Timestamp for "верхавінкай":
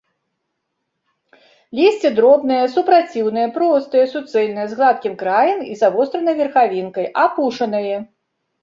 6.43-7.05